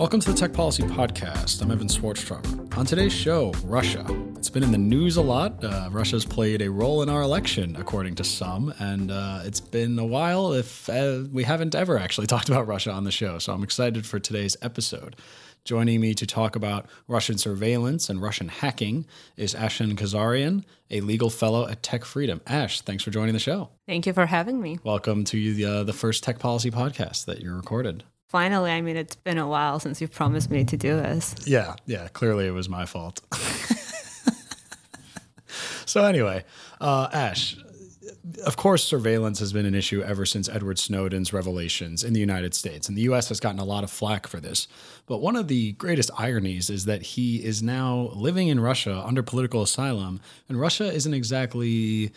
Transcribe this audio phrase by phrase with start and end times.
[0.00, 1.60] Welcome to the Tech Policy Podcast.
[1.60, 2.74] I'm Evan Swartztrauber.
[2.78, 4.06] On today's show, Russia.
[4.38, 5.62] It's been in the news a lot.
[5.62, 9.98] Uh, Russia's played a role in our election, according to some, and uh, it's been
[9.98, 13.38] a while if uh, we haven't ever actually talked about Russia on the show.
[13.38, 15.16] So I'm excited for today's episode.
[15.66, 19.04] Joining me to talk about Russian surveillance and Russian hacking
[19.36, 22.40] is Ashkhen Kazaryan, a legal fellow at Tech Freedom.
[22.46, 23.68] Ash, thanks for joining the show.
[23.86, 24.78] Thank you for having me.
[24.82, 28.04] Welcome to the, uh, the first Tech Policy podcast that you recorded.
[28.30, 31.34] Finally, I mean, it's been a while since you promised me to do this.
[31.44, 33.20] Yeah, yeah, clearly it was my fault.
[35.84, 36.44] so, anyway,
[36.80, 37.56] uh, Ash,
[38.46, 42.54] of course, surveillance has been an issue ever since Edward Snowden's revelations in the United
[42.54, 42.88] States.
[42.88, 44.68] And the US has gotten a lot of flack for this.
[45.06, 49.24] But one of the greatest ironies is that he is now living in Russia under
[49.24, 50.20] political asylum.
[50.48, 52.12] And Russia isn't exactly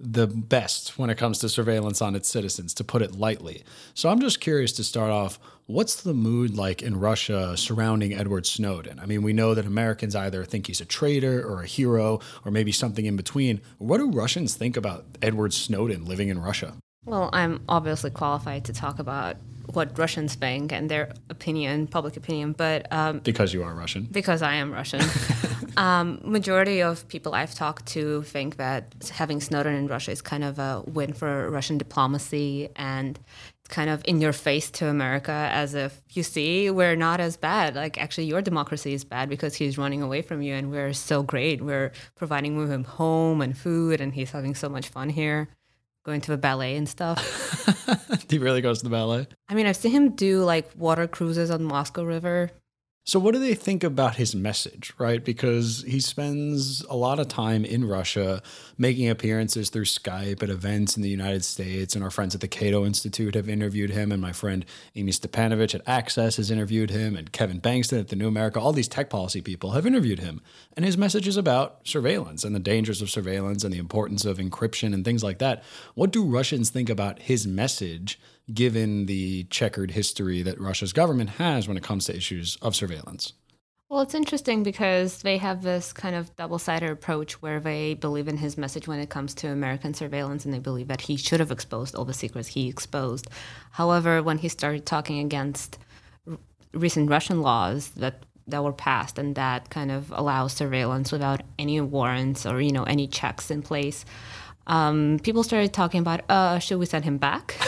[0.00, 3.64] the best when it comes to surveillance on its citizens, to put it lightly.
[3.94, 8.46] So I'm just curious to start off what's the mood like in Russia surrounding Edward
[8.46, 8.98] Snowden?
[9.00, 12.50] I mean, we know that Americans either think he's a traitor or a hero or
[12.50, 13.60] maybe something in between.
[13.78, 16.74] What do Russians think about Edward Snowden living in Russia?
[17.04, 19.36] Well, I'm obviously qualified to talk about
[19.72, 24.42] what Russians think and their opinion, public opinion, but um, because you are Russian, because
[24.42, 25.02] I am Russian,
[25.76, 30.44] um, majority of people I've talked to think that having Snowden in Russia is kind
[30.44, 33.18] of a win for Russian diplomacy and
[33.60, 37.36] it's kind of in your face to America, as if you see we're not as
[37.36, 37.74] bad.
[37.74, 41.22] Like actually, your democracy is bad because he's running away from you, and we're so
[41.22, 41.60] great.
[41.60, 45.48] We're providing him home and food, and he's having so much fun here
[46.08, 47.20] going to the ballet and stuff.
[48.30, 49.26] he really goes to the ballet?
[49.50, 52.50] I mean, I've seen him do like water cruises on Moscow River.
[53.08, 55.24] So, what do they think about his message, right?
[55.24, 58.42] Because he spends a lot of time in Russia
[58.76, 61.94] making appearances through Skype at events in the United States.
[61.94, 64.12] And our friends at the Cato Institute have interviewed him.
[64.12, 64.62] And my friend
[64.94, 67.16] Amie Stepanovich at Access has interviewed him.
[67.16, 70.42] And Kevin Bankston at the New America, all these tech policy people have interviewed him.
[70.76, 74.36] And his message is about surveillance and the dangers of surveillance and the importance of
[74.36, 75.64] encryption and things like that.
[75.94, 78.20] What do Russians think about his message?
[78.52, 83.32] Given the checkered history that Russia's government has when it comes to issues of surveillance?
[83.88, 88.28] Well, it's interesting because they have this kind of double sided approach where they believe
[88.28, 91.40] in his message when it comes to American surveillance and they believe that he should
[91.40, 93.28] have exposed all the secrets he exposed.
[93.70, 95.78] However, when he started talking against
[96.30, 96.36] r-
[96.74, 101.80] recent Russian laws that that were passed and that kind of allows surveillance without any
[101.80, 104.04] warrants or you know any checks in place,
[104.68, 107.56] um, people started talking about, uh, should we send him back?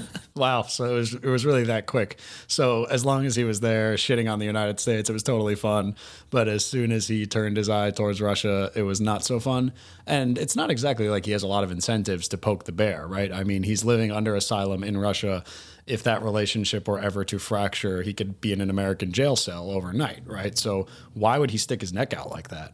[0.36, 0.62] wow.
[0.62, 2.18] So it was, it was really that quick.
[2.46, 5.54] So as long as he was there shitting on the United States, it was totally
[5.54, 5.96] fun.
[6.30, 9.72] But as soon as he turned his eye towards Russia, it was not so fun.
[10.06, 13.06] And it's not exactly like he has a lot of incentives to poke the bear,
[13.06, 13.32] right?
[13.32, 15.44] I mean, he's living under asylum in Russia.
[15.86, 19.70] If that relationship were ever to fracture, he could be in an American jail cell
[19.70, 20.56] overnight, right?
[20.56, 22.72] So why would he stick his neck out like that?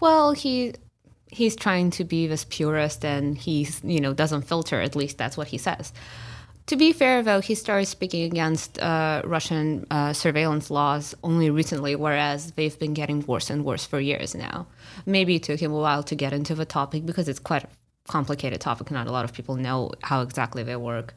[0.00, 0.74] Well, he
[1.30, 5.36] he's trying to be this purist and he's you know doesn't filter at least that's
[5.36, 5.92] what he says
[6.70, 11.96] to be fair though he started speaking against uh, russian uh, surveillance laws only recently
[11.96, 14.68] whereas they've been getting worse and worse for years now
[15.04, 17.68] maybe it took him a while to get into the topic because it's quite a
[18.06, 21.14] complicated topic not a lot of people know how exactly they work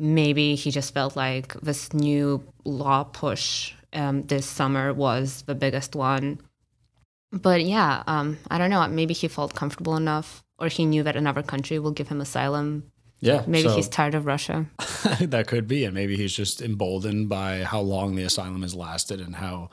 [0.00, 5.94] maybe he just felt like this new law push um, this summer was the biggest
[5.94, 6.40] one
[7.32, 8.86] but yeah, um, I don't know.
[8.88, 12.90] Maybe he felt comfortable enough, or he knew that another country will give him asylum.
[13.20, 14.66] Yeah, maybe so, he's tired of Russia.
[15.20, 19.20] that could be, and maybe he's just emboldened by how long the asylum has lasted
[19.20, 19.70] and how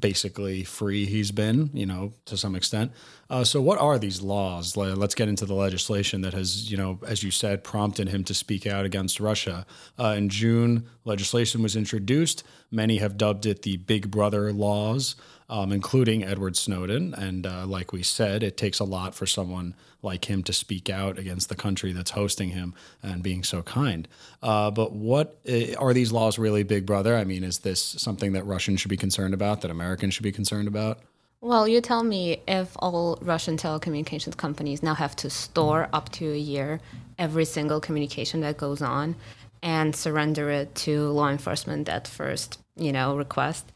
[0.00, 2.90] basically free he's been, you know, to some extent.
[3.30, 4.76] Uh, so, what are these laws?
[4.76, 8.34] Let's get into the legislation that has, you know, as you said, prompted him to
[8.34, 9.66] speak out against Russia.
[9.98, 12.44] Uh, in June, legislation was introduced.
[12.70, 15.16] Many have dubbed it the Big Brother laws
[15.48, 17.14] um, including Edward Snowden.
[17.14, 19.74] And uh, like we said, it takes a lot for someone
[20.06, 24.08] like him to speak out against the country that's hosting him and being so kind.
[24.42, 27.14] Uh, but what uh, are these laws really, Big Brother?
[27.14, 30.32] I mean, is this something that Russians should be concerned about, that Americans should be
[30.32, 31.00] concerned about?
[31.42, 36.32] Well, you tell me if all Russian telecommunications companies now have to store up to
[36.32, 36.80] a year
[37.18, 39.16] every single communication that goes on
[39.62, 43.70] and surrender it to law enforcement at first, you know, request.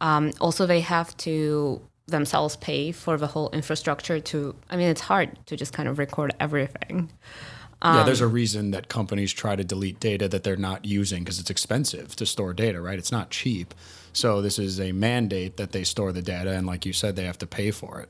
[0.00, 5.00] Um, also, they have to themselves pay for the whole infrastructure to, I mean, it's
[5.00, 7.10] hard to just kind of record everything.
[7.82, 11.22] Um, yeah, there's a reason that companies try to delete data that they're not using
[11.22, 12.98] because it's expensive to store data, right?
[12.98, 13.74] It's not cheap.
[14.12, 17.24] So this is a mandate that they store the data, and like you said, they
[17.24, 18.08] have to pay for it.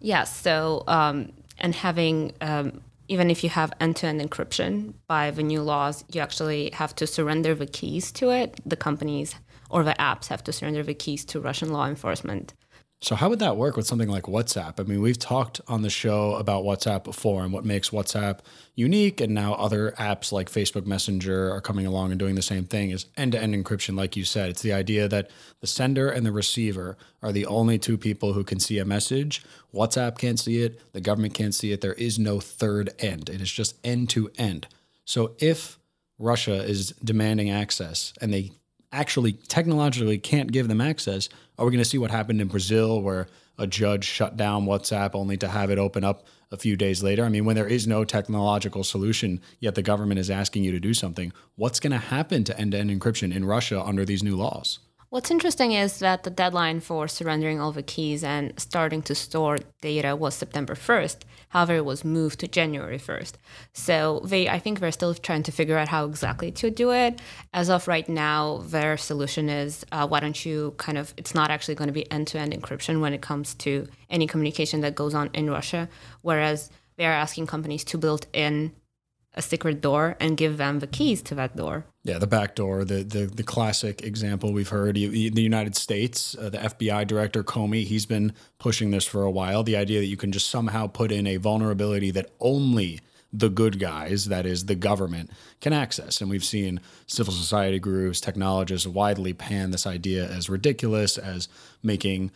[0.00, 0.36] Yes.
[0.36, 2.80] So, um, and having um,
[3.10, 7.56] even if you have end-to-end encryption by the new laws, you actually have to surrender
[7.56, 8.60] the keys to it.
[8.64, 9.34] The companies
[9.68, 12.54] or the apps have to surrender the keys to Russian law enforcement.
[13.02, 14.78] So, how would that work with something like WhatsApp?
[14.78, 18.40] I mean, we've talked on the show about WhatsApp before and what makes WhatsApp
[18.74, 22.66] unique, and now other apps like Facebook Messenger are coming along and doing the same
[22.66, 24.50] thing is end to end encryption, like you said.
[24.50, 25.30] It's the idea that
[25.60, 29.42] the sender and the receiver are the only two people who can see a message.
[29.74, 31.80] WhatsApp can't see it, the government can't see it.
[31.80, 34.66] There is no third end, it is just end to end.
[35.06, 35.78] So, if
[36.18, 38.52] Russia is demanding access and they
[38.92, 41.28] actually technologically can't give them access,
[41.58, 43.28] are we going to see what happened in Brazil where
[43.58, 47.24] a judge shut down WhatsApp only to have it open up a few days later?
[47.24, 50.80] I mean, when there is no technological solution, yet the government is asking you to
[50.80, 54.22] do something, what's going to happen to end to end encryption in Russia under these
[54.22, 54.80] new laws?
[55.10, 59.58] What's interesting is that the deadline for surrendering all the keys and starting to store
[59.80, 61.22] data was September 1st.
[61.48, 63.32] However, it was moved to January 1st.
[63.72, 67.20] So they, I think they're still trying to figure out how exactly to do it.
[67.52, 71.50] As of right now, their solution is uh, why don't you kind of, it's not
[71.50, 74.94] actually going to be end to end encryption when it comes to any communication that
[74.94, 75.88] goes on in Russia,
[76.22, 78.70] whereas they're asking companies to build in
[79.34, 81.84] a secret door and give them the keys to that door.
[82.02, 84.96] Yeah, the back door, the the, the classic example we've heard.
[84.96, 89.30] In the United States, uh, the FBI director Comey, he's been pushing this for a
[89.30, 89.62] while.
[89.62, 93.00] The idea that you can just somehow put in a vulnerability that only
[93.32, 95.30] the good guys, that is the government,
[95.60, 96.20] can access.
[96.20, 101.48] And we've seen civil society groups, technologists widely pan this idea as ridiculous, as
[101.82, 102.32] making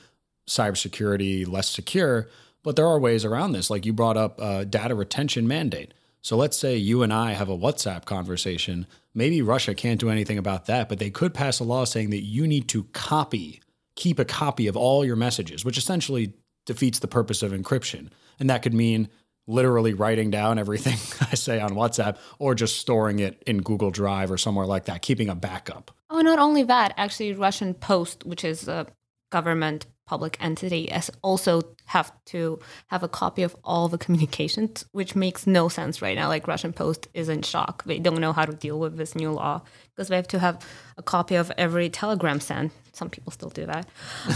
[0.46, 2.28] cybersecurity less secure.
[2.62, 3.70] But there are ways around this.
[3.70, 5.92] Like you brought up uh, data retention mandate
[6.24, 8.86] so let's say you and I have a WhatsApp conversation.
[9.12, 12.24] Maybe Russia can't do anything about that, but they could pass a law saying that
[12.24, 13.60] you need to copy,
[13.94, 16.32] keep a copy of all your messages, which essentially
[16.64, 18.08] defeats the purpose of encryption.
[18.40, 19.10] And that could mean
[19.46, 20.94] literally writing down everything
[21.30, 25.02] I say on WhatsApp or just storing it in Google Drive or somewhere like that,
[25.02, 25.90] keeping a backup.
[26.08, 28.86] Oh, not only that, actually, Russian Post, which is a
[29.30, 32.58] government public entity as also have to
[32.88, 36.28] have a copy of all the communications, which makes no sense right now.
[36.28, 37.84] Like Russian Post is in shock.
[37.84, 39.62] They don't know how to deal with this new law
[39.94, 40.64] because they have to have
[40.98, 42.72] a copy of every telegram sent.
[42.92, 43.88] Some people still do that.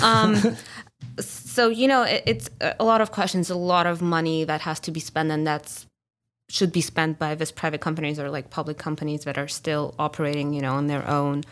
[0.02, 0.56] Um,
[1.20, 4.80] so you know, it, it's a lot of questions, a lot of money that has
[4.80, 5.86] to be spent, and that's
[6.50, 10.54] should be spent by these private companies or like public companies that are still operating,
[10.54, 11.44] you know, on their own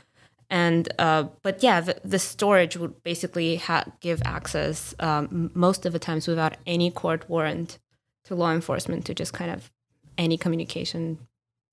[0.51, 5.93] and uh, but yeah the, the, storage would basically ha- give access um, most of
[5.93, 7.79] the times without any court warrant
[8.25, 9.71] to law enforcement to just kind of
[10.19, 11.19] any communication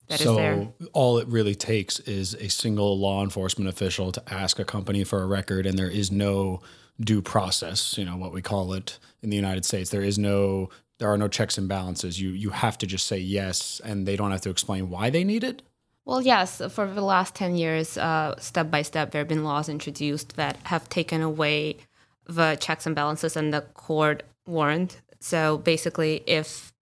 [0.07, 0.67] that so is there.
[0.93, 5.21] all it really takes is a single law enforcement official to ask a company for
[5.21, 6.61] a record and there is no
[6.99, 9.89] due process you know what we call it in the united states.
[9.89, 12.21] There is no there are no checks and balances.
[12.21, 15.23] You you have to just say yes and they don't have to explain why they
[15.23, 15.61] need it
[16.05, 19.69] well, yes, for the last 10 years, uh, step by step, there have been laws
[19.69, 21.77] introduced that have taken away
[22.25, 25.01] the checks and balances and the court warrant.
[25.19, 26.73] So basically, if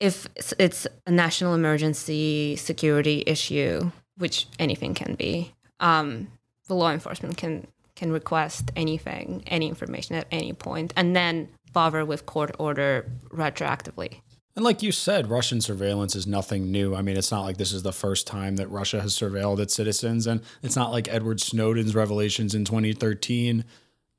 [0.00, 0.26] if
[0.58, 6.28] it's a national emergency security issue, which anything can be, um,
[6.66, 12.04] the law enforcement can can request anything, any information at any point, and then bother
[12.04, 14.20] with court order retroactively.
[14.56, 16.94] And like you said, Russian surveillance is nothing new.
[16.94, 19.74] I mean, it's not like this is the first time that Russia has surveilled its
[19.74, 23.64] citizens, and it's not like Edward Snowden's revelations in 2013.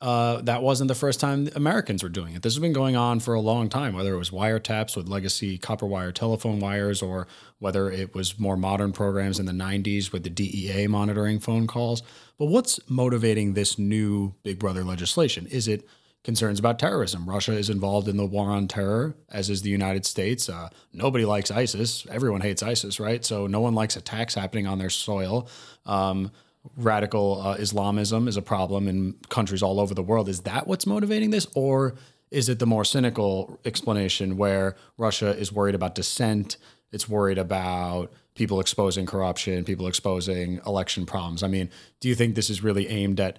[0.02, 2.42] Uh, that wasn't the first time Americans were doing it.
[2.42, 5.58] This has been going on for a long time, whether it was wiretaps with legacy
[5.58, 7.28] copper wire telephone wires, or
[7.60, 12.04] whether it was more modern programs in the 90s with the DEA monitoring phone calls.
[12.38, 15.48] But what's motivating this new Big Brother legislation?
[15.48, 15.88] Is it
[16.26, 17.30] concerns about terrorism.
[17.30, 20.50] Russia is involved in the war on terror, as is the United States.
[20.50, 22.06] Uh, nobody likes ISIS.
[22.10, 23.24] Everyone hates ISIS, right?
[23.24, 25.48] So no one likes attacks happening on their soil.
[25.86, 26.32] Um,
[26.76, 30.28] radical uh, Islamism is a problem in countries all over the world.
[30.28, 31.46] Is that what's motivating this?
[31.54, 31.94] Or
[32.32, 36.58] is it the more cynical explanation where Russia is worried about dissent?
[36.92, 41.44] It's worried about people exposing corruption, people exposing election problems.
[41.44, 43.38] I mean, do you think this is really aimed at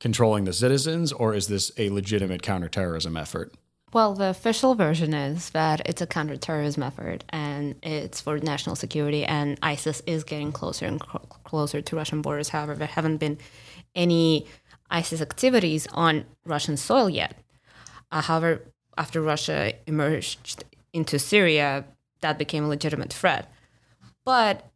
[0.00, 3.52] controlling the citizens, or is this a legitimate counterterrorism effort?
[3.92, 9.24] Well, the official version is that it's a counterterrorism effort and it's for national security,
[9.24, 12.50] and ISIS is getting closer and cl- closer to Russian borders.
[12.50, 13.38] However, there haven't been
[13.94, 14.46] any
[14.90, 17.36] ISIS activities on Russian soil yet.
[18.10, 18.62] Uh, however,
[18.98, 21.84] after Russia emerged into Syria,
[22.20, 23.50] that became a legitimate threat.
[24.24, 24.68] But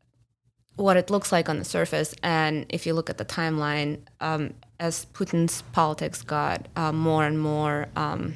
[0.77, 4.55] what it looks like on the surface, and if you look at the timeline, um,
[4.81, 8.35] as Putin's politics got uh, more and more um,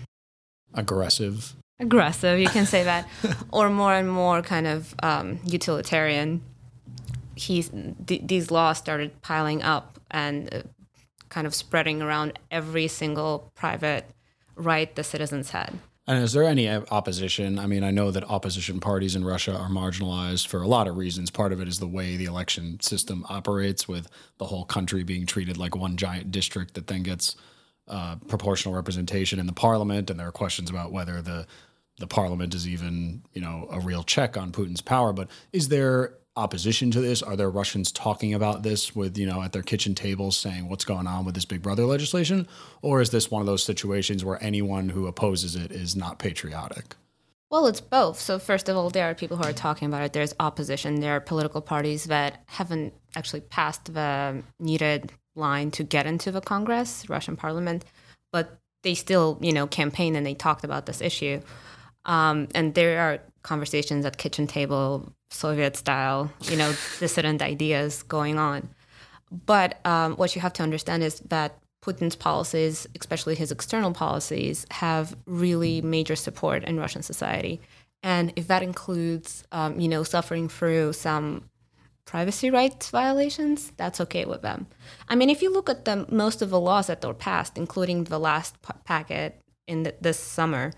[0.75, 3.09] aggressive, aggressive, you can say that,
[3.51, 6.43] or more and more kind of um, utilitarian.
[7.35, 7.71] He's
[8.07, 10.63] th- these laws started piling up and uh,
[11.31, 14.05] kind of spreading around every single private
[14.55, 15.79] right the citizens had.
[16.07, 17.59] And is there any opposition?
[17.59, 20.99] I mean, I know that opposition parties in Russia are marginalized for a lot of
[20.99, 21.31] reasons.
[21.31, 25.25] Part of it is the way the election system operates, with the whole country being
[25.25, 27.37] treated like one giant district that then gets
[27.89, 30.11] uh, proportional representation in the parliament.
[30.11, 31.47] And there are questions about whether the
[31.99, 35.13] the parliament is even, you know, a real check on Putin's power.
[35.13, 37.23] But is there opposition to this?
[37.23, 40.85] Are there Russians talking about this with, you know, at their kitchen tables saying what's
[40.85, 42.49] going on with this Big Brother legislation?
[42.83, 46.97] Or is this one of those situations where anyone who opposes it is not patriotic?
[47.51, 48.19] Well, it's both.
[48.19, 50.13] So, first of all, there are people who are talking about it.
[50.13, 51.01] There's opposition.
[51.01, 56.41] There are political parties that haven't actually passed the needed line to get into the
[56.41, 57.85] Congress, Russian parliament,
[58.33, 61.41] but they still, you know, campaign and they talked about this issue.
[62.05, 68.39] Um, and there are conversations at kitchen table, Soviet style, you know, dissident ideas going
[68.39, 68.69] on.
[69.47, 74.67] But um, what you have to understand is that Putin's policies, especially his external policies,
[74.71, 77.61] have really major support in Russian society.
[78.03, 81.51] And if that includes, um, you know, suffering through some
[82.07, 84.67] privacy rights violations, that's okay with them.
[85.09, 88.05] I mean, if you look at the most of the laws that were passed, including
[88.05, 90.73] the last p- packet in the, this summer,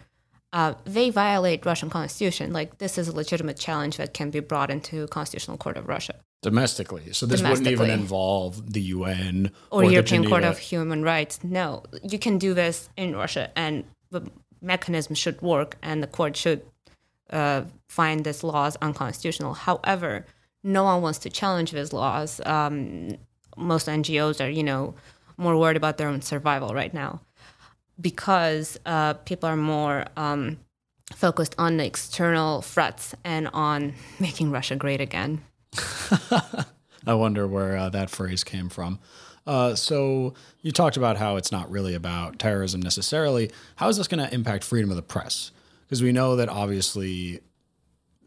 [0.53, 2.53] uh, they violate Russian constitution.
[2.53, 6.15] Like this is a legitimate challenge that can be brought into Constitutional Court of Russia
[6.43, 7.13] domestically.
[7.13, 11.43] So this wouldn't even involve the UN or, or European Court of Human Rights.
[11.43, 14.23] No, you can do this in Russia, and the
[14.63, 16.63] mechanism should work, and the court should
[17.31, 19.55] uh, find these laws unconstitutional.
[19.55, 20.25] However,
[20.63, 22.41] no one wants to challenge these laws.
[22.47, 23.17] Um,
[23.57, 24.95] most NGOs are, you know,
[25.37, 27.21] more worried about their own survival right now
[28.01, 30.59] because uh, people are more um,
[31.15, 35.43] focused on the external threats and on making Russia great again.
[37.07, 38.99] I wonder where uh, that phrase came from.
[39.47, 43.51] Uh, so you talked about how it's not really about terrorism necessarily.
[43.77, 45.53] How is this going to impact freedom of the press?
[45.83, 47.41] Because we know that obviously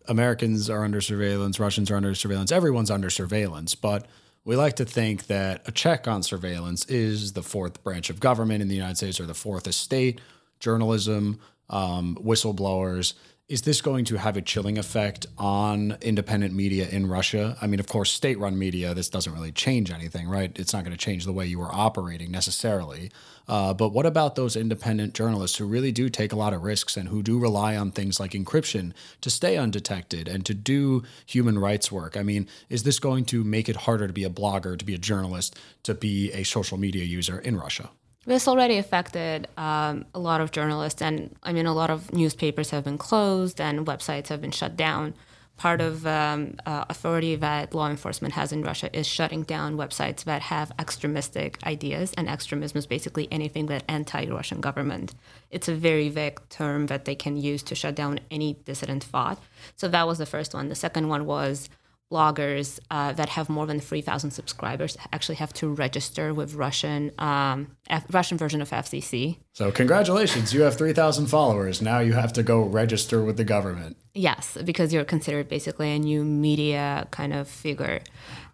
[0.08, 4.08] Americans are under surveillance, Russians are under surveillance, everyone's under surveillance, but
[4.50, 8.64] we like to think that a check on surveillance is the fourth branch of government
[8.64, 10.20] in the United States or the fourth estate,
[10.60, 11.40] journalism,
[11.70, 13.14] um, whistleblowers.
[13.48, 17.58] Is this going to have a chilling effect on independent media in Russia?
[17.62, 20.52] I mean, of course, state run media, this doesn't really change anything, right?
[20.58, 23.12] It's not going to change the way you are operating necessarily.
[23.50, 26.96] Uh, but what about those independent journalists who really do take a lot of risks
[26.96, 31.58] and who do rely on things like encryption to stay undetected and to do human
[31.58, 32.16] rights work?
[32.16, 34.94] I mean, is this going to make it harder to be a blogger, to be
[34.94, 37.90] a journalist, to be a social media user in Russia?
[38.26, 42.70] This already affected um, a lot of journalists, and I mean, a lot of newspapers
[42.70, 45.16] have been closed and websites have been shut down.
[45.60, 50.24] Part of um, uh, authority that law enforcement has in Russia is shutting down websites
[50.24, 55.16] that have extremistic ideas, and extremism is basically anything that anti-Russian government.
[55.52, 59.38] It's a very vague term that they can use to shut down any dissident thought.
[59.76, 60.70] So that was the first one.
[60.70, 61.70] The second one was
[62.12, 67.76] bloggers uh, that have more than 3,000 subscribers actually have to register with Russian um,
[67.90, 69.38] F- Russian version of FCC.
[69.54, 71.82] So congratulations, you have 3,000 followers.
[71.82, 73.98] Now you have to go register with the government.
[74.14, 78.02] Yes, because you're considered basically a new media kind of figure,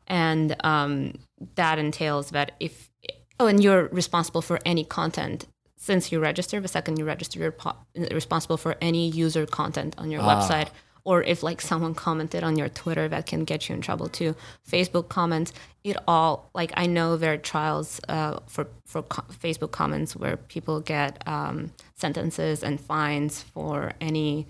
[0.08, 1.14] and um,
[1.56, 2.92] that entails that if
[3.40, 5.48] oh, and you're responsible for any content.
[5.78, 7.76] Since you register, the second you register, you're po-
[8.12, 10.42] responsible for any user content on your ah.
[10.42, 10.70] website
[11.06, 14.36] or if like someone commented on your Twitter that can get you in trouble too.
[14.70, 19.72] Facebook comments, it all like I know there are trials uh, for for co- Facebook
[19.72, 24.48] comments where people get um, sentences and fines for any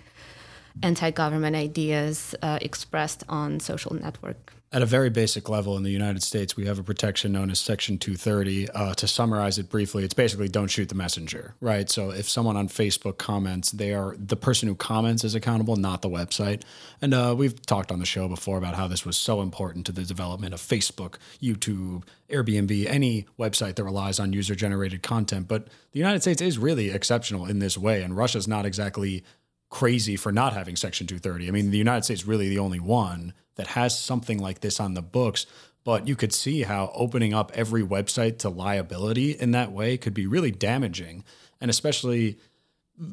[0.81, 6.21] anti-government ideas uh, expressed on social network at a very basic level in the United
[6.21, 8.69] States, we have a protection known as Section 230.
[8.71, 11.89] Uh, to summarize it briefly, it's basically don't shoot the messenger, right?
[11.89, 16.01] So if someone on Facebook comments, they are the person who comments is accountable, not
[16.01, 16.63] the website.
[17.01, 19.93] And uh, we've talked on the show before about how this was so important to
[19.93, 25.47] the development of Facebook, YouTube, Airbnb, any website that relies on user generated content.
[25.47, 29.23] But the United States is really exceptional in this way, and Russia's not exactly
[29.75, 31.49] crazy for not having Section 230.
[31.49, 34.79] I mean, the United States is really the only one that has something like this
[34.79, 35.45] on the books.
[35.83, 40.13] But you could see how opening up every website to liability in that way could
[40.13, 41.25] be really damaging.
[41.59, 42.39] And especially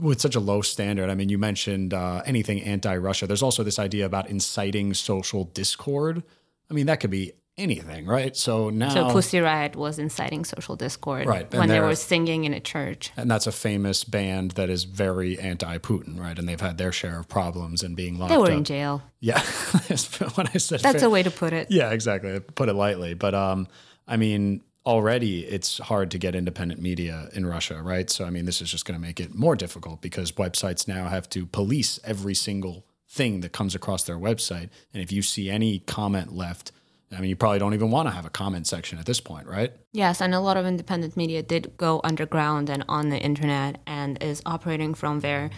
[0.01, 1.11] with such a low standard.
[1.11, 3.27] I mean, you mentioned uh, anything anti Russia.
[3.27, 6.23] There's also this idea about inciting social discord.
[6.71, 8.37] I mean, that could be anything, right?
[8.37, 12.55] So now, So Pussy Riot was inciting social discord Right, when they were singing in
[12.55, 13.13] a church.
[13.17, 16.39] and that's a famous band that is very anti-Putin, right?
[16.39, 18.53] And they've had their share of problems and being locked They were up.
[18.53, 19.03] in jail.
[19.21, 19.41] Yeah,
[20.35, 21.71] when I said That's a way to put it.
[21.71, 22.41] Yeah, exactly.
[22.41, 23.69] Put it lightly, but um,
[24.09, 28.11] I mean, already it's hard to get independent media in Russia, right?
[28.11, 31.09] So I mean, this is just going to make it more difficult because websites now
[31.09, 35.51] have to police every single thing that comes across their website, and if you see
[35.51, 36.73] any comment left.
[37.15, 39.47] I mean, you probably don't even want to have a comment section at this point,
[39.47, 39.73] right?
[39.93, 44.23] Yes, and a lot of independent media did go underground and on the internet and
[44.23, 45.51] is operating from there.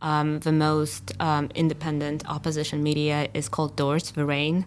[0.00, 4.66] Um, the most um, independent opposition media is called Dozhd, Rain,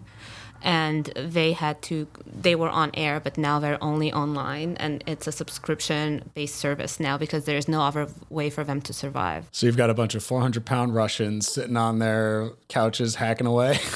[0.62, 2.06] and they had to.
[2.24, 7.18] They were on air, but now they're only online, and it's a subscription-based service now
[7.18, 9.46] because there's no other way for them to survive.
[9.52, 13.78] So you've got a bunch of 400 pound Russians sitting on their couches hacking away.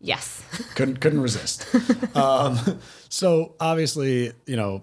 [0.00, 0.42] Yes.
[0.74, 1.66] couldn't couldn't resist.
[2.16, 2.58] um,
[3.08, 4.82] so obviously, you know,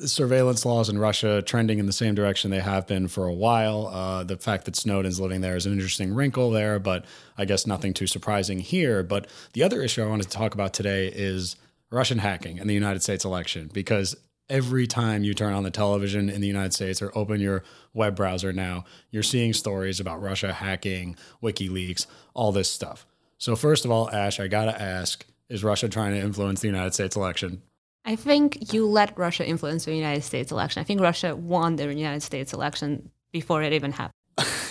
[0.00, 3.86] surveillance laws in Russia trending in the same direction they have been for a while.
[3.86, 7.04] Uh, the fact that Snowden's living there is an interesting wrinkle there, but
[7.38, 9.02] I guess nothing too surprising here.
[9.02, 11.56] But the other issue I wanted to talk about today is
[11.90, 14.16] Russian hacking in the United States election because
[14.50, 17.62] every time you turn on the television in the United States or open your
[17.94, 23.06] web browser now, you're seeing stories about Russia hacking, WikiLeaks, all this stuff.
[23.38, 26.94] So first of all, Ash, I gotta ask: Is Russia trying to influence the United
[26.94, 27.62] States election?
[28.04, 30.80] I think you let Russia influence the United States election.
[30.80, 34.12] I think Russia won the United States election before it even happened.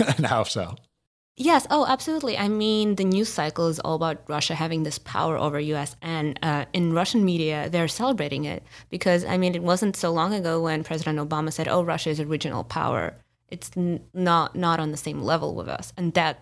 [0.17, 0.75] and how so?
[1.36, 2.38] Yes, oh, absolutely.
[2.38, 5.96] I mean, the news cycle is all about Russia having this power over U.S.
[6.03, 10.34] and uh, in Russian media, they're celebrating it because I mean, it wasn't so long
[10.36, 13.15] ago when President Obama said, "Oh, Russia is a regional power."
[13.50, 16.39] It's n- not not on the same level with us, and that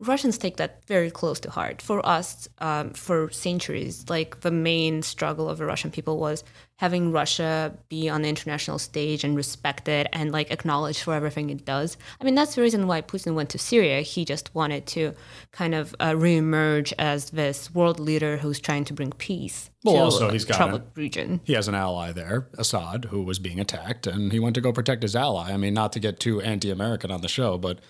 [0.00, 1.82] Russians take that very close to heart.
[1.82, 6.42] For us, um, for centuries, like the main struggle of the Russian people was
[6.76, 11.66] having Russia be on the international stage and respected and like acknowledged for everything it
[11.66, 11.98] does.
[12.18, 14.00] I mean, that's the reason why Putin went to Syria.
[14.00, 15.12] He just wanted to
[15.52, 20.00] kind of uh, reemerge as this world leader who's trying to bring peace Well, to
[20.00, 21.42] also a he's got troubled a- region.
[21.44, 24.72] He has an ally there, Assad, who was being attacked, and he went to go
[24.72, 25.52] protect his ally.
[25.52, 27.80] I mean, not to get too anti-American on the show, but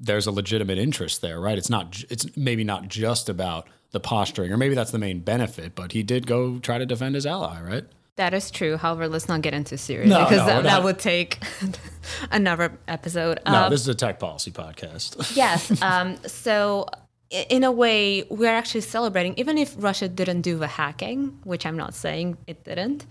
[0.00, 1.58] there's a legitimate interest there, right?
[1.58, 2.02] It's not.
[2.10, 5.74] It's maybe not just about the posturing, or maybe that's the main benefit.
[5.74, 7.84] But he did go try to defend his ally, right?
[8.16, 8.76] That is true.
[8.76, 11.38] However, let's not get into Syria No, because no, that, that would take
[12.32, 13.38] another episode.
[13.46, 15.36] No, Um, this is a tech policy podcast.
[15.36, 15.80] Yes.
[15.80, 16.88] Um, so,
[17.30, 21.76] in a way, we're actually celebrating, even if Russia didn't do the hacking, which I'm
[21.76, 23.06] not saying it didn't.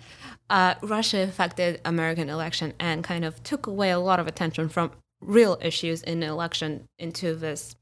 [0.50, 4.92] Uh, Russia affected American election and kind of took away a lot of attention from
[5.22, 7.76] real issues in the election into this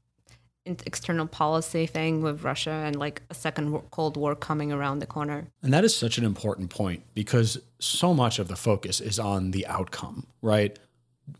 [0.64, 5.46] external policy thing with Russia and like a second Cold War coming around the corner.
[5.62, 9.52] And that is such an important point because so much of the focus is on
[9.52, 10.76] the outcome, right?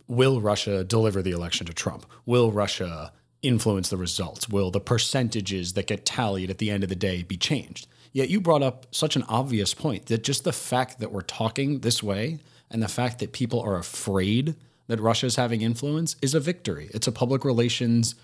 [0.06, 2.06] Will Russia deliver the election to Trump?
[2.24, 4.48] Will Russia influence the results?
[4.48, 7.86] Will the percentages that get tallied at the end of the day be changed?
[8.12, 11.80] Yet you brought up such an obvious point that just the fact that we're talking
[11.80, 12.38] this way
[12.70, 14.56] and the fact that people are afraid
[14.88, 16.90] that Russia is having influence is a victory.
[16.92, 18.14] It's a public relations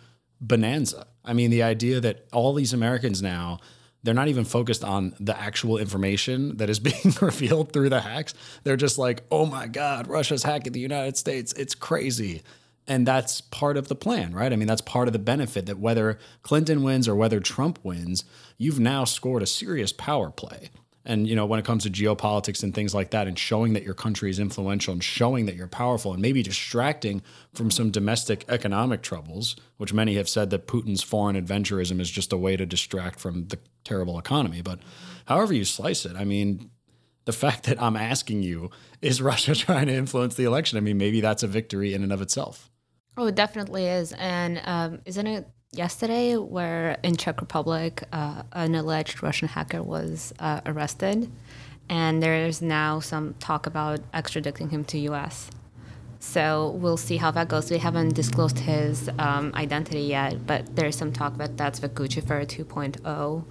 [0.40, 1.06] bonanza.
[1.24, 3.60] I mean, the idea that all these Americans now,
[4.02, 8.34] they're not even focused on the actual information that is being revealed through the hacks.
[8.64, 11.52] They're just like, oh my God, Russia's hacking the United States.
[11.54, 12.42] It's crazy.
[12.88, 14.52] And that's part of the plan, right?
[14.52, 18.24] I mean, that's part of the benefit that whether Clinton wins or whether Trump wins,
[18.58, 20.70] you've now scored a serious power play.
[21.04, 23.82] And you know, when it comes to geopolitics and things like that, and showing that
[23.82, 28.44] your country is influential and showing that you're powerful, and maybe distracting from some domestic
[28.48, 32.66] economic troubles, which many have said that Putin's foreign adventurism is just a way to
[32.66, 34.62] distract from the terrible economy.
[34.62, 34.78] But
[35.26, 36.70] however you slice it, I mean,
[37.24, 40.78] the fact that I'm asking you, is Russia trying to influence the election?
[40.78, 42.70] I mean, maybe that's a victory in and of itself.
[43.16, 44.12] Oh, it definitely is.
[44.12, 50.32] And um, isn't it yesterday where in Czech Republic uh, an alleged Russian hacker was
[50.38, 51.30] uh, arrested,
[51.88, 55.50] and there's now some talk about extraditing him to U.S.
[56.20, 57.70] So we'll see how that goes.
[57.70, 62.46] We haven't disclosed his um, identity yet, but there's some talk that that's the Guccifer
[62.46, 63.44] 2.0,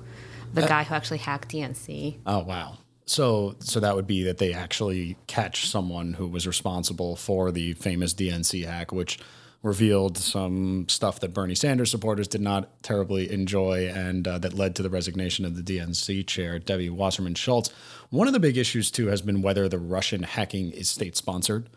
[0.54, 2.20] the guy who actually hacked DNC.
[2.26, 2.78] Oh wow.
[3.06, 7.74] So so that would be that they actually catch someone who was responsible for the
[7.74, 9.20] famous DNC hack, which
[9.63, 14.76] revealed some stuff that Bernie Sanders supporters did not terribly enjoy, and uh, that led
[14.76, 17.69] to the resignation of the DNC chair, Debbie Wasserman Schultz.
[18.10, 21.69] One of the big issues too has been whether the Russian hacking is state sponsored.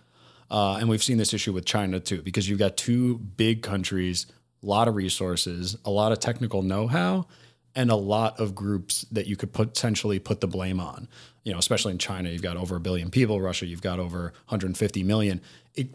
[0.50, 4.26] Uh, and we've seen this issue with China too, because you've got two big countries,
[4.62, 7.26] a lot of resources, a lot of technical know how,
[7.74, 11.08] and a lot of groups that you could potentially put the blame on.
[11.42, 13.40] You know, especially in China, you've got over a billion people.
[13.40, 15.40] Russia, you've got over 150 million.
[15.74, 15.88] It,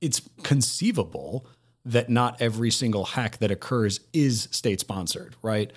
[0.00, 1.46] it's conceivable
[1.84, 5.72] that not every single hack that occurs is state sponsored, right?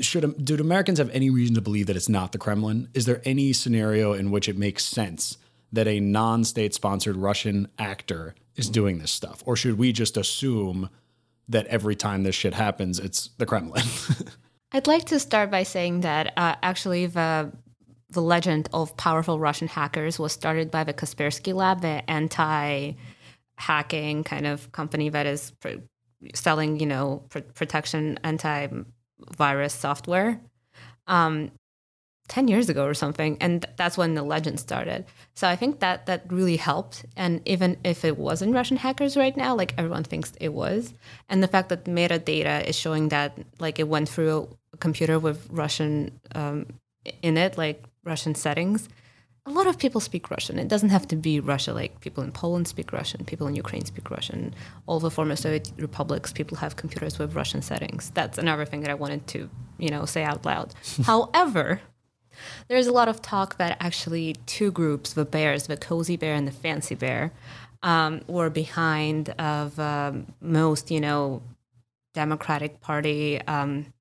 [0.00, 2.88] Should do Americans have any reason to believe that it's not the Kremlin?
[2.94, 5.38] Is there any scenario in which it makes sense
[5.72, 10.90] that a non-state sponsored Russian actor is doing this stuff, or should we just assume
[11.48, 13.84] that every time this shit happens, it's the Kremlin?
[14.72, 17.52] I'd like to start by saying that uh, actually the
[18.10, 22.94] the legend of powerful Russian hackers was started by the Kaspersky Lab, the anti
[23.58, 25.82] hacking kind of company that is pr-
[26.34, 28.68] selling, you know, pr- protection anti
[29.36, 30.40] virus software.
[31.06, 31.50] Um,
[32.28, 36.04] 10 years ago or something and that's when the legend started so i think that
[36.04, 40.32] that really helped and even if it wasn't russian hackers right now like everyone thinks
[40.38, 40.92] it was
[41.30, 45.48] and the fact that metadata is showing that like it went through a computer with
[45.50, 46.66] russian um,
[47.22, 48.90] in it like russian settings
[49.48, 50.58] a lot of people speak Russian.
[50.58, 51.72] It doesn't have to be Russia.
[51.72, 54.54] Like people in Poland speak Russian, people in Ukraine speak Russian.
[54.86, 58.10] All the former Soviet republics, people have computers with Russian settings.
[58.10, 60.74] That's another thing that I wanted to, you know, say out loud.
[61.04, 61.80] However,
[62.68, 66.46] there's a lot of talk that actually two groups, the bears, the cozy bear and
[66.46, 67.32] the fancy bear,
[67.82, 71.42] um, were behind of um, most, you know,
[72.14, 73.40] Democratic Party.
[73.42, 73.92] Um,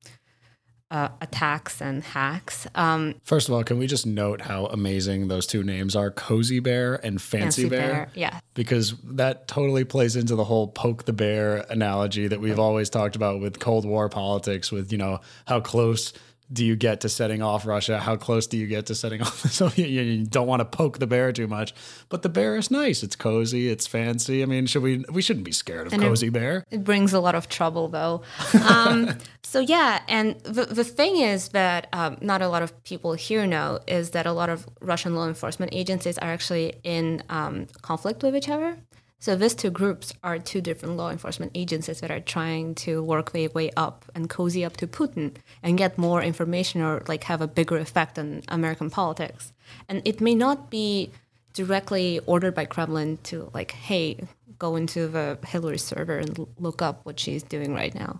[0.89, 2.67] uh, attacks and hacks.
[2.75, 6.59] Um, First of all, can we just note how amazing those two names are, Cozy
[6.59, 7.91] Bear and Fancy, Fancy Bear?
[7.91, 8.39] Bear, yeah.
[8.53, 13.15] Because that totally plays into the whole poke the bear analogy that we've always talked
[13.15, 16.13] about with Cold War politics, with, you know, how close
[16.51, 17.99] do you get to setting off Russia?
[17.99, 20.19] How close do you get to setting off the Soviet Union?
[20.21, 21.73] You don't want to poke the bear too much,
[22.09, 23.03] but the bear is nice.
[23.03, 23.69] It's cozy.
[23.69, 24.41] It's fancy.
[24.43, 25.03] I mean, should we?
[25.11, 26.65] We shouldn't be scared of And it- cozy bear.
[26.71, 28.21] It brings a lot of trouble, though.
[28.67, 33.13] Um, so yeah, and the the thing is that um, not a lot of people
[33.13, 37.67] here know is that a lot of Russian law enforcement agencies are actually in um,
[37.81, 38.77] conflict with each other.
[39.19, 43.31] So these two groups are two different law enforcement agencies that are trying to work
[43.31, 47.41] their way up and cozy up to Putin and get more information or like have
[47.41, 49.53] a bigger effect on American politics.
[49.89, 51.11] And it may not be
[51.53, 54.27] directly ordered by Kremlin to like, hey,
[54.59, 58.19] go into the Hillary server and look up what she's doing right now.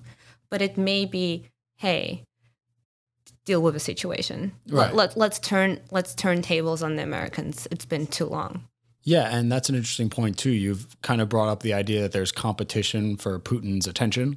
[0.49, 1.43] But it may be,
[1.75, 2.23] hey,
[3.45, 4.53] deal with the situation.
[4.67, 4.87] Right.
[4.87, 7.67] Let, let, let's turn let's turn tables on the Americans.
[7.69, 8.63] It's been too long.
[9.07, 10.49] Yeah, and that's an interesting point too.
[10.49, 14.35] You've kind of brought up the idea that there's competition for Putin's attention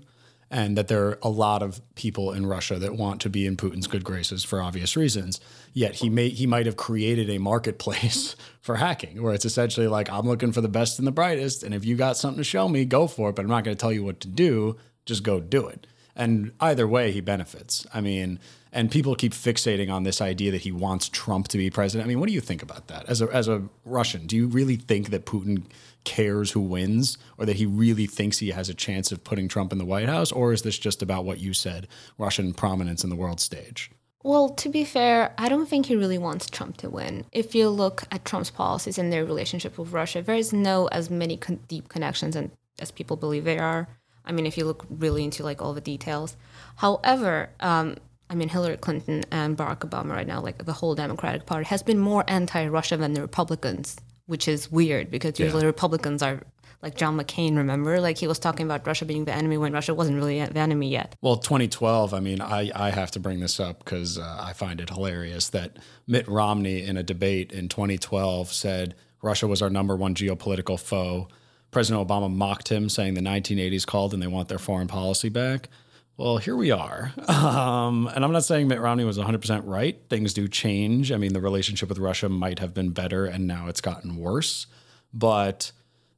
[0.49, 3.57] and that there are a lot of people in Russia that want to be in
[3.57, 5.41] Putin's good graces for obvious reasons.
[5.73, 10.09] Yet he may he might have created a marketplace for hacking where it's essentially like
[10.09, 12.69] I'm looking for the best and the brightest and if you got something to show
[12.69, 15.25] me, go for it, but I'm not going to tell you what to do, just
[15.25, 15.89] go do it.
[16.21, 17.87] And either way he benefits.
[17.95, 18.39] I mean,
[18.73, 22.07] and people keep fixating on this idea that he wants Trump to be president.
[22.07, 23.09] I mean, what do you think about that?
[23.09, 25.65] As a as a Russian, do you really think that Putin
[26.05, 29.73] cares who wins or that he really thinks he has a chance of putting Trump
[29.73, 33.11] in the White House or is this just about what you said, Russian prominence in
[33.11, 33.91] the world stage?
[34.23, 37.25] Well, to be fair, I don't think he really wants Trump to win.
[37.33, 41.09] If you look at Trump's policies and their relationship with Russia, there is no as
[41.09, 43.89] many con- deep connections and, as people believe there are.
[44.31, 46.37] I mean, if you look really into like all the details.
[46.77, 47.97] However, um,
[48.31, 51.83] I mean, Hillary Clinton and Barack Obama right now, like the whole Democratic Party, has
[51.83, 56.43] been more anti-Russia than the Republicans, which is weird because usually Republicans are
[56.81, 57.57] like John McCain.
[57.57, 60.61] Remember, like he was talking about Russia being the enemy when Russia wasn't really the
[60.61, 61.17] enemy yet.
[61.21, 64.81] Well, 2012, I mean, I, I have to bring this up because uh, I find
[64.81, 69.97] it hilarious that Mitt Romney in a debate in 2012 said Russia was our number
[69.97, 71.27] one geopolitical foe.
[71.71, 75.69] President Obama mocked him, saying the 1980s called and they want their foreign policy back.
[76.17, 77.13] Well, here we are.
[77.29, 79.99] Um, and I'm not saying Mitt Romney was 100% right.
[80.11, 81.11] Things do change.
[81.11, 84.67] I mean, the relationship with Russia might have been better and now it's gotten worse.
[85.13, 85.73] But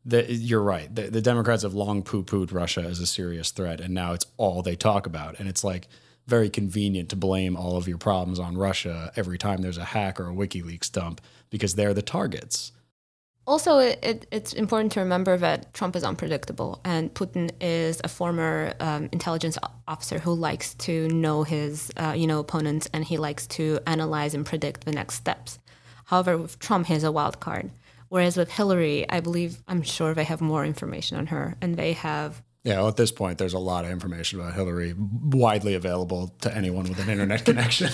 [0.05, 0.93] the, you're right.
[0.93, 4.27] The, the Democrats have long poo pooed Russia as a serious threat, and now it's
[4.37, 5.39] all they talk about.
[5.39, 5.87] And it's like
[6.27, 10.21] very convenient to blame all of your problems on Russia every time there's a hack
[10.21, 12.73] or a WikiLeaks dump because they're the targets.
[13.45, 18.09] Also, it, it, it's important to remember that Trump is unpredictable, and Putin is a
[18.09, 23.17] former um, intelligence officer who likes to know his, uh, you know, opponents, and he
[23.17, 25.59] likes to analyze and predict the next steps.
[26.05, 27.73] However, with Trump, he's a wild card.
[28.09, 31.95] Whereas with Hillary, I believe, I'm sure they have more information on her, and they
[31.95, 36.29] have Yeah, well, at this point, there's a lot of information about Hillary widely available
[36.43, 37.91] to anyone with an internet connection.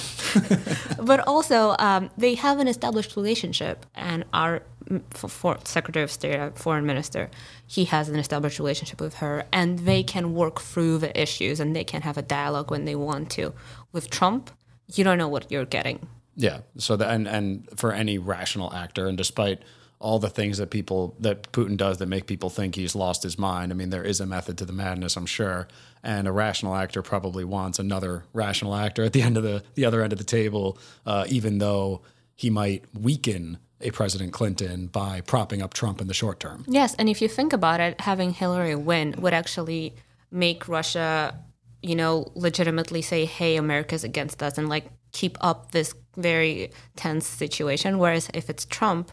[1.03, 4.63] but also um, they have an established relationship and are
[5.11, 7.31] for, for Secretary of State, Foreign Minister,
[7.67, 11.75] he has an established relationship with her, and they can work through the issues and
[11.75, 13.53] they can have a dialogue when they want to.
[13.93, 14.51] With Trump,
[14.95, 16.07] you don't know what you're getting.
[16.37, 16.61] Yeah.
[16.77, 19.63] So the, and and for any rational actor, and despite
[20.01, 23.39] all the things that people that Putin does that make people think he's lost his
[23.39, 23.73] mind.
[23.73, 25.67] I mean, there is a method to the madness, I'm sure.
[26.03, 29.85] And a rational actor probably wants another rational actor at the end of the the
[29.85, 32.03] other end of the table, uh, even though
[32.37, 36.65] he might weaken a President Clinton by propping up Trump in the short term.
[36.67, 39.95] Yes, and if you think about it, having Hillary win would actually
[40.31, 41.39] make Russia,
[41.83, 47.27] you know, legitimately say, "Hey, America's against us," and like keep up this very tense
[47.27, 47.99] situation.
[47.99, 49.13] Whereas if it's Trump,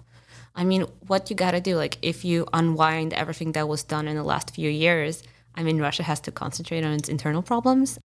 [0.55, 4.07] I mean, what you got to do, like if you unwind everything that was done
[4.07, 5.23] in the last few years,
[5.53, 7.99] I mean, Russia has to concentrate on its internal problems.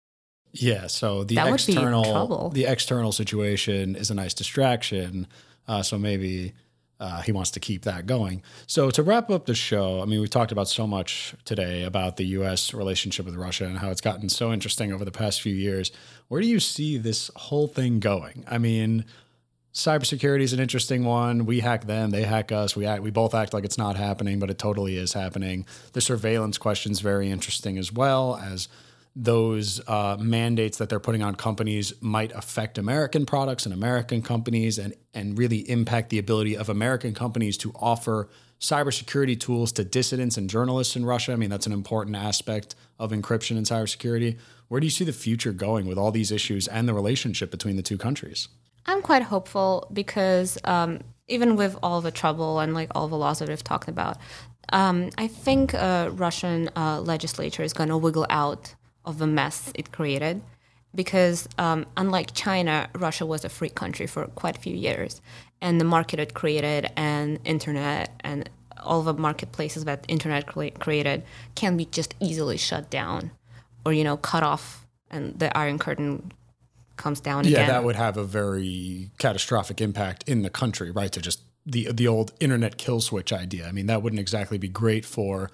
[0.53, 5.27] Yeah, so the That external the external situation is a nice distraction.
[5.67, 6.53] Uh, so maybe
[6.99, 8.41] uh, he wants to keep that going.
[8.65, 12.17] So to wrap up the show, I mean, we've talked about so much today about
[12.17, 12.73] the U.S.
[12.73, 15.91] relationship with Russia and how it's gotten so interesting over the past few years.
[16.27, 18.45] Where do you see this whole thing going?
[18.47, 19.05] I mean,
[19.73, 21.45] cybersecurity is an interesting one.
[21.45, 22.75] We hack them, they hack us.
[22.75, 25.67] We act, we both act like it's not happening, but it totally is happening.
[25.93, 28.67] The surveillance question is very interesting as well as
[29.19, 34.77] those uh, mandates that they're putting on companies might affect American products and American companies
[34.77, 40.37] and and really impact the ability of American companies to offer cybersecurity tools to dissidents
[40.37, 41.33] and journalists in Russia.
[41.33, 44.37] I mean, that's an important aspect of encryption and cybersecurity.
[44.67, 47.75] Where do you see the future going with all these issues and the relationship between
[47.75, 48.49] the two countries?
[48.85, 53.39] I'm quite hopeful because um, even with all the trouble and like all the laws
[53.39, 54.17] that we've talked about,
[54.69, 58.75] um, I think uh, Russian uh, legislature is going to wiggle out
[59.07, 60.41] of the mess it created.
[60.93, 65.21] Because um, unlike China, Russia was a free country for quite a few years,
[65.61, 68.49] and the market it created and internet and
[68.83, 71.23] all the marketplaces that internet cre- created
[71.55, 73.31] can be just easily shut down,
[73.85, 76.31] or you know cut off, and the Iron Curtain
[76.95, 77.67] comes down Yeah, again.
[77.67, 81.11] that would have a very catastrophic impact in the country, right?
[81.11, 83.67] To just the the old internet kill switch idea.
[83.67, 85.51] I mean, that wouldn't exactly be great for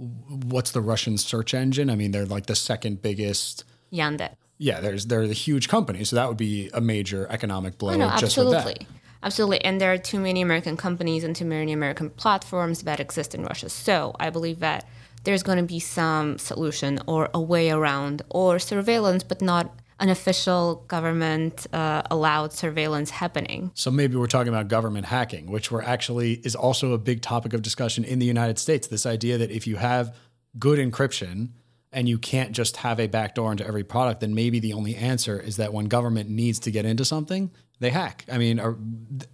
[0.00, 1.90] what's the Russian search engine?
[1.90, 3.64] I mean, they're like the second biggest.
[3.92, 4.34] Yandex.
[4.58, 7.94] Yeah, there's they're the huge company, so that would be a major economic blow.
[7.94, 8.58] Oh, no, just with that.
[8.58, 8.86] absolutely.
[9.22, 9.64] Absolutely.
[9.64, 13.42] And there are too many American companies and too many American platforms that exist in
[13.42, 13.68] Russia.
[13.68, 14.86] So I believe that
[15.24, 20.08] there's going to be some solution or a way around or surveillance, but not an
[20.08, 23.70] official government uh, allowed surveillance happening.
[23.74, 27.52] So maybe we're talking about government hacking, which we're actually is also a big topic
[27.52, 28.88] of discussion in the United States.
[28.88, 30.16] This idea that if you have
[30.58, 31.50] good encryption
[31.92, 35.38] and you can't just have a backdoor into every product, then maybe the only answer
[35.38, 38.24] is that when government needs to get into something, they hack.
[38.30, 38.78] I mean, are,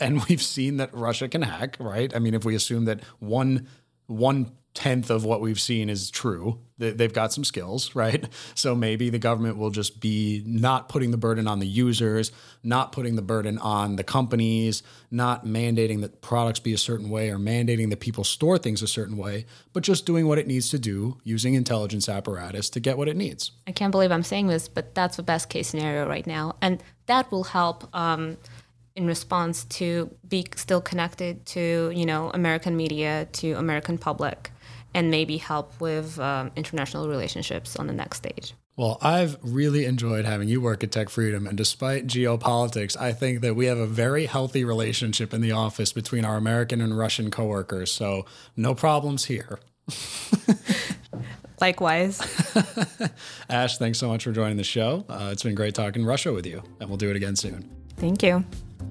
[0.01, 2.15] and we've seen that Russia can hack, right?
[2.15, 3.69] I mean, if we assume that one
[4.07, 6.59] one tenth of what we've seen is true.
[6.79, 8.29] They- They've got some skills, right?
[8.55, 12.31] So maybe the government will just be not putting the burden on the users,
[12.63, 17.31] not putting the burden on the companies, not mandating that products be a certain way
[17.31, 20.69] or mandating that people store things a certain way, but just doing what it needs
[20.71, 23.53] to do using intelligence apparatus to get what it needs.
[23.67, 26.57] I can't believe I'm saying this, but that's the best case scenario right now.
[26.61, 28.37] And that will help um,
[28.95, 34.51] in response to be still connected to, you know, American media, to American public,
[34.97, 38.55] and maybe help with um, international relationships on the next stage.
[38.77, 41.47] Well, I've really enjoyed having you work at Tech Freedom.
[41.47, 45.93] And despite geopolitics, I think that we have a very healthy relationship in the office
[45.93, 47.93] between our American and Russian coworkers.
[47.93, 48.25] So,
[48.57, 49.61] no problems here.
[51.61, 52.21] Likewise.
[53.51, 55.05] Ash, thanks so much for joining the show.
[55.09, 57.71] Uh, it's been great talking Russia with you, and we'll do it again soon.
[57.97, 58.45] Thank you.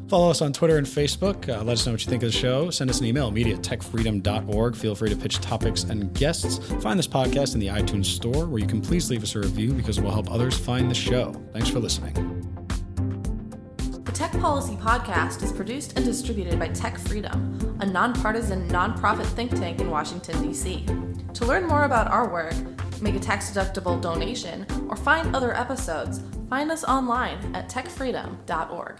[0.07, 1.49] Follow us on Twitter and Facebook.
[1.49, 2.69] Uh, let us know what you think of the show.
[2.69, 4.75] Send us an email, media at techfreedom.org.
[4.75, 6.59] Feel free to pitch topics and guests.
[6.81, 9.73] Find this podcast in the iTunes store, where you can please leave us a review
[9.73, 11.33] because it will help others find the show.
[11.53, 12.13] Thanks for listening.
[14.03, 19.51] The Tech Policy Podcast is produced and distributed by Tech Freedom, a nonpartisan nonprofit think
[19.55, 20.85] tank in Washington, D.C.
[21.33, 22.53] To learn more about our work,
[23.01, 28.99] make a tax deductible donation, or find other episodes, find us online at techfreedom.org.